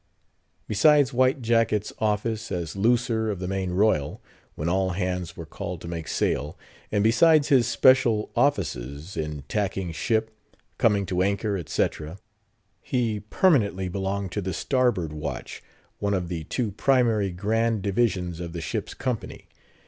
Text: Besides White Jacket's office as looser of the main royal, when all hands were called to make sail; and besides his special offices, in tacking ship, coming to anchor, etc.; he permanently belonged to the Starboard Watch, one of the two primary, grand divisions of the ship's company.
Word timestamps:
Besides 0.67 1.13
White 1.13 1.43
Jacket's 1.43 1.93
office 1.99 2.51
as 2.51 2.75
looser 2.75 3.29
of 3.29 3.37
the 3.37 3.47
main 3.47 3.69
royal, 3.69 4.19
when 4.55 4.67
all 4.67 4.93
hands 4.97 5.37
were 5.37 5.45
called 5.45 5.79
to 5.81 5.87
make 5.87 6.07
sail; 6.07 6.57
and 6.91 7.03
besides 7.03 7.49
his 7.49 7.67
special 7.67 8.31
offices, 8.35 9.15
in 9.15 9.43
tacking 9.43 9.91
ship, 9.91 10.31
coming 10.79 11.05
to 11.05 11.21
anchor, 11.21 11.55
etc.; 11.55 12.17
he 12.81 13.19
permanently 13.19 13.89
belonged 13.89 14.31
to 14.31 14.41
the 14.41 14.53
Starboard 14.53 15.13
Watch, 15.13 15.61
one 15.99 16.15
of 16.15 16.29
the 16.29 16.45
two 16.45 16.71
primary, 16.71 17.29
grand 17.29 17.83
divisions 17.83 18.39
of 18.39 18.53
the 18.53 18.61
ship's 18.61 18.95
company. 18.95 19.49